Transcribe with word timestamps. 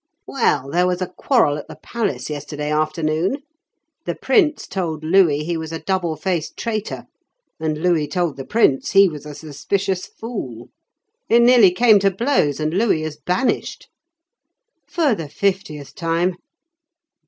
"Well, 0.25 0.71
there 0.71 0.87
was 0.87 0.99
a 1.03 1.13
quarrel 1.15 1.57
at 1.59 1.67
the 1.67 1.75
palace 1.75 2.27
yesterday 2.31 2.71
afternoon. 2.71 3.43
The 4.07 4.15
Prince 4.15 4.65
told 4.65 5.03
Louis 5.03 5.43
he 5.43 5.57
was 5.57 5.71
a 5.71 5.77
double 5.77 6.15
faced 6.15 6.57
traitor, 6.57 7.05
and 7.59 7.77
Louis 7.77 8.07
told 8.07 8.35
the 8.37 8.43
Prince 8.43 8.93
he 8.93 9.07
was 9.07 9.27
a 9.27 9.35
suspicious 9.35 10.07
fool. 10.07 10.69
It 11.29 11.43
nearly 11.43 11.69
came 11.69 11.99
to 11.99 12.09
blows, 12.09 12.59
and 12.59 12.73
Louis 12.73 13.03
is 13.03 13.19
banished." 13.23 13.89
"For 14.89 15.13
the 15.13 15.29
fiftieth 15.29 15.93
time." 15.93 16.33